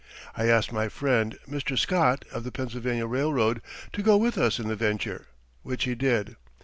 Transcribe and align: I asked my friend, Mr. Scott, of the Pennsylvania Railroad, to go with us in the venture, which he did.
I 0.35 0.47
asked 0.47 0.71
my 0.73 0.89
friend, 0.89 1.37
Mr. 1.47 1.77
Scott, 1.77 2.25
of 2.31 2.43
the 2.43 2.51
Pennsylvania 2.51 3.05
Railroad, 3.05 3.61
to 3.93 4.01
go 4.01 4.17
with 4.17 4.35
us 4.35 4.57
in 4.57 4.67
the 4.67 4.75
venture, 4.75 5.27
which 5.61 5.83
he 5.83 5.93
did. 5.93 6.37